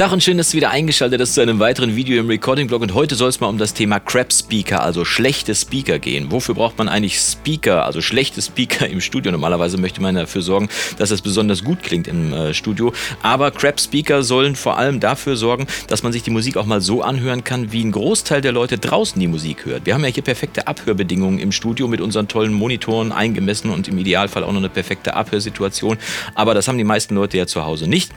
[0.00, 2.80] Tag und schön, dass du wieder eingeschaltet hast zu einem weiteren Video im Recording-Blog.
[2.80, 6.32] Und heute soll es mal um das Thema Crap Speaker, also schlechte Speaker gehen.
[6.32, 9.30] Wofür braucht man eigentlich Speaker, also schlechte Speaker im Studio?
[9.30, 12.94] Normalerweise möchte man dafür sorgen, dass es besonders gut klingt im äh, Studio.
[13.22, 16.80] Aber Crap Speaker sollen vor allem dafür sorgen, dass man sich die Musik auch mal
[16.80, 19.84] so anhören kann, wie ein Großteil der Leute draußen die Musik hört.
[19.84, 23.98] Wir haben ja hier perfekte Abhörbedingungen im Studio mit unseren tollen Monitoren eingemessen und im
[23.98, 25.98] Idealfall auch noch eine perfekte Abhörsituation.
[26.34, 28.10] Aber das haben die meisten Leute ja zu Hause nicht.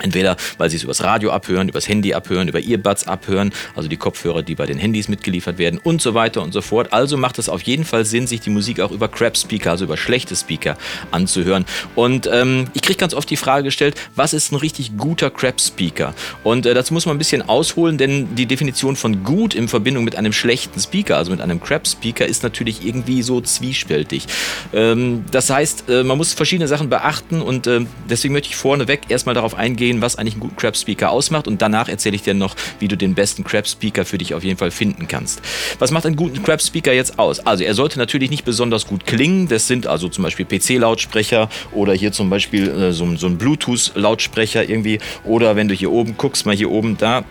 [0.00, 3.96] Entweder weil sie es übers Radio abhören, übers Handy abhören, über Earbuds abhören, also die
[3.96, 6.92] Kopfhörer, die bei den Handys mitgeliefert werden und so weiter und so fort.
[6.92, 9.96] Also macht es auf jeden Fall Sinn, sich die Musik auch über Crap-Speaker, also über
[9.96, 10.76] schlechte Speaker
[11.10, 11.64] anzuhören.
[11.94, 16.14] Und ähm, ich kriege ganz oft die Frage gestellt, was ist ein richtig guter Crap-Speaker?
[16.44, 20.04] Und äh, dazu muss man ein bisschen ausholen, denn die Definition von gut in Verbindung
[20.04, 24.26] mit einem schlechten Speaker, also mit einem Crap-Speaker, ist natürlich irgendwie so zwiespältig.
[24.72, 29.02] Ähm, das heißt, äh, man muss verschiedene Sachen beachten und äh, deswegen möchte ich vorneweg
[29.08, 32.22] erstmal darauf eingehen, eingehen, was eigentlich einen guten Crap Speaker ausmacht und danach erzähle ich
[32.22, 35.40] dir noch, wie du den besten Crap Speaker für dich auf jeden Fall finden kannst.
[35.78, 37.40] Was macht einen guten Crap Speaker jetzt aus?
[37.40, 39.48] Also er sollte natürlich nicht besonders gut klingen.
[39.48, 44.68] Das sind also zum Beispiel PC-Lautsprecher oder hier zum Beispiel äh, so, so ein Bluetooth-Lautsprecher
[44.68, 44.98] irgendwie.
[45.24, 47.24] Oder wenn du hier oben guckst, mal hier oben da,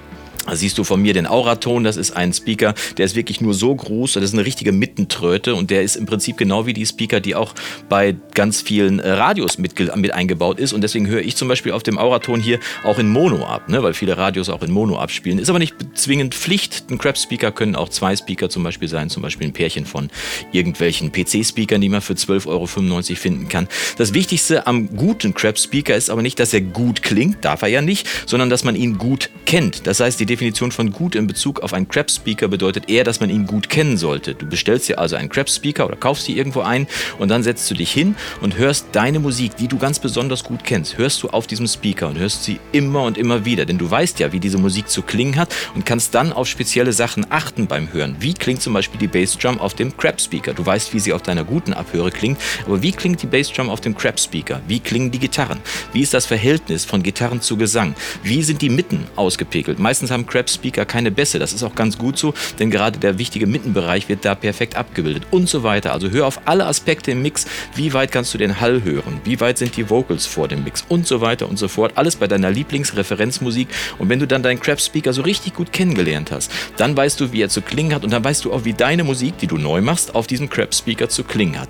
[0.53, 3.73] siehst du von mir den Auraton, das ist ein Speaker, der ist wirklich nur so
[3.73, 7.19] groß, das ist eine richtige Mittentröte und der ist im Prinzip genau wie die Speaker,
[7.19, 7.53] die auch
[7.89, 11.71] bei ganz vielen äh, Radios mit, mit eingebaut ist und deswegen höre ich zum Beispiel
[11.71, 13.81] auf dem Auraton hier auch in Mono ab, ne?
[13.83, 15.39] weil viele Radios auch in Mono abspielen.
[15.39, 19.23] Ist aber nicht zwingend Pflicht, ein Crap-Speaker können auch zwei Speaker zum Beispiel sein, zum
[19.23, 20.09] Beispiel ein Pärchen von
[20.51, 23.67] irgendwelchen PC-Speakern, die man für 12,95 Euro finden kann.
[23.97, 27.81] Das Wichtigste am guten Crap-Speaker ist aber nicht, dass er gut klingt, darf er ja
[27.81, 29.87] nicht, sondern dass man ihn gut kennt.
[29.87, 33.29] Das heißt, die Definition von gut in Bezug auf einen Crap-Speaker bedeutet eher, dass man
[33.29, 34.35] ihn gut kennen sollte.
[34.35, 36.87] Du bestellst dir also einen Crap-Speaker oder kaufst sie irgendwo ein
[37.19, 40.65] und dann setzt du dich hin und hörst deine Musik, die du ganz besonders gut
[40.65, 43.63] kennst, hörst du auf diesem Speaker und hörst sie immer und immer wieder.
[43.63, 46.91] Denn du weißt ja, wie diese Musik zu klingen hat und kannst dann auf spezielle
[46.91, 48.17] Sachen achten beim Hören.
[48.19, 50.53] Wie klingt zum Beispiel die Bassdrum auf dem Crap-Speaker?
[50.53, 53.79] Du weißt, wie sie auf deiner guten Abhöre klingt, aber wie klingt die Bassdrum auf
[53.79, 54.59] dem Crap-Speaker?
[54.67, 55.59] Wie klingen die Gitarren?
[55.93, 57.95] Wie ist das Verhältnis von Gitarren zu Gesang?
[58.21, 59.79] Wie sind die Mitten ausgepegelt?
[59.79, 61.39] Meistens haben Crap-Speaker keine Bässe.
[61.39, 65.23] Das ist auch ganz gut so, denn gerade der wichtige Mittenbereich wird da perfekt abgebildet
[65.31, 65.93] und so weiter.
[65.93, 67.45] Also hör auf alle Aspekte im Mix.
[67.75, 69.21] Wie weit kannst du den Hall hören?
[69.23, 70.83] Wie weit sind die Vocals vor dem Mix?
[70.87, 71.93] Und so weiter und so fort.
[71.95, 73.67] Alles bei deiner Lieblingsreferenzmusik.
[73.99, 77.41] Und wenn du dann deinen Crap-Speaker so richtig gut kennengelernt hast, dann weißt du, wie
[77.41, 79.81] er zu klingen hat und dann weißt du auch, wie deine Musik, die du neu
[79.81, 81.69] machst, auf diesem Crap-Speaker zu klingen hat.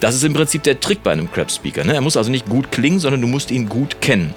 [0.00, 1.84] Das ist im Prinzip der Trick bei einem Crap-Speaker.
[1.84, 1.94] Ne?
[1.94, 4.34] Er muss also nicht gut klingen, sondern du musst ihn gut kennen.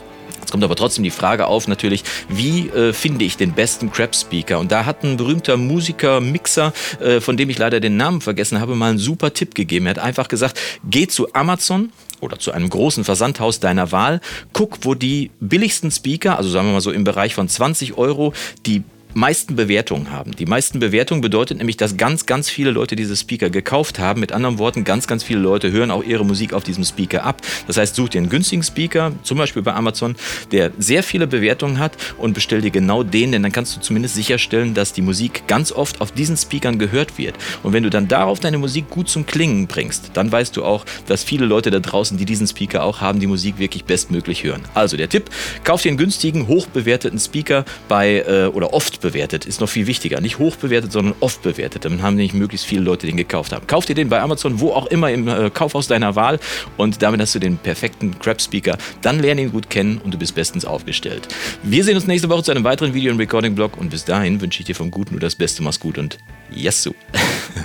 [0.49, 4.57] Jetzt kommt aber trotzdem die Frage auf, natürlich, wie äh, finde ich den besten Crap-Speaker?
[4.57, 8.59] Und da hat ein berühmter Musiker, Mixer, äh, von dem ich leider den Namen vergessen
[8.59, 9.85] habe, mal einen super Tipp gegeben.
[9.85, 14.21] Er hat einfach gesagt, geh zu Amazon, oder zu einem großen Versandhaus deiner Wahl,
[14.51, 18.33] guck, wo die billigsten Speaker, also sagen wir mal so im Bereich von 20 Euro,
[18.66, 18.83] die
[19.14, 20.31] meisten Bewertungen haben.
[20.36, 24.20] Die meisten Bewertungen bedeutet nämlich, dass ganz, ganz viele Leute diese Speaker gekauft haben.
[24.20, 27.42] Mit anderen Worten, ganz, ganz viele Leute hören auch ihre Musik auf diesem Speaker ab.
[27.66, 30.16] Das heißt, such dir einen günstigen Speaker, zum Beispiel bei Amazon,
[30.52, 34.14] der sehr viele Bewertungen hat und bestell dir genau den, denn dann kannst du zumindest
[34.14, 37.36] sicherstellen, dass die Musik ganz oft auf diesen Speakern gehört wird.
[37.64, 40.86] Und wenn du dann darauf deine Musik gut zum Klingen bringst, dann weißt du auch,
[41.08, 44.62] dass viele Leute da draußen, die diesen Speaker auch haben, die Musik wirklich bestmöglich hören.
[44.76, 45.31] Also der Tipp,
[45.64, 50.21] kauf dir einen günstigen, hochbewerteten Speaker bei äh, oder oft bewertet ist noch viel wichtiger.
[50.21, 51.85] Nicht hoch bewertet, sondern oft bewertet.
[51.85, 53.67] Dann haben nämlich möglichst viele Leute den gekauft haben.
[53.67, 56.39] Kauf dir den bei Amazon, wo auch immer im äh, Kaufhaus deiner Wahl
[56.77, 58.77] und damit hast du den perfekten Crap-Speaker.
[59.01, 61.27] Dann lerne ihn gut kennen und du bist bestens aufgestellt.
[61.63, 64.61] Wir sehen uns nächste Woche zu einem weiteren Video im Recording-Blog und bis dahin wünsche
[64.61, 65.63] ich dir vom Guten nur das Beste.
[65.63, 66.17] Mach's gut und
[66.51, 66.93] Yassou!